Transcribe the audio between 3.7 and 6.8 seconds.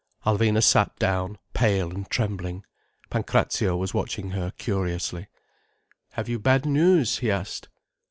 was watching her curiously. "Have you bad